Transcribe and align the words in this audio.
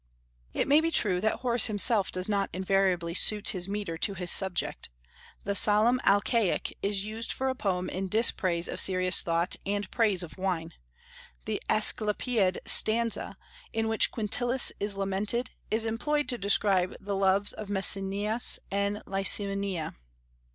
It 0.51 0.67
may 0.67 0.81
be 0.81 0.89
true 0.89 1.21
that 1.21 1.41
Horace 1.41 1.67
himself 1.67 2.11
does 2.11 2.27
not 2.27 2.49
invariably 2.53 3.13
suit 3.13 3.49
his 3.49 3.67
metre 3.67 3.99
to 3.99 4.15
his 4.15 4.31
subject; 4.31 4.89
the 5.43 5.53
solemn 5.53 6.01
Alcaic 6.03 6.75
is 6.81 7.05
used 7.05 7.31
for 7.31 7.49
a 7.49 7.53
poem 7.53 7.87
in 7.87 8.07
dispraise 8.07 8.67
of 8.67 8.79
serious 8.79 9.21
thought 9.21 9.57
and 9.63 9.91
praise 9.91 10.23
of 10.23 10.39
wine; 10.39 10.73
the 11.45 11.61
Asclepiad 11.69 12.57
stanza 12.65 13.37
in 13.73 13.87
which 13.87 14.11
Quintilius 14.11 14.71
is 14.79 14.97
lamented 14.97 15.51
is 15.69 15.85
employed 15.85 16.27
to 16.29 16.37
describe 16.39 16.95
the 16.99 17.15
loves 17.15 17.53
of 17.53 17.69
Maecenas 17.69 18.57
and 18.71 19.03
Licymnia. 19.05 19.93